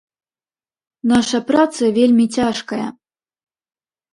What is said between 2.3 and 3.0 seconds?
цяжкая.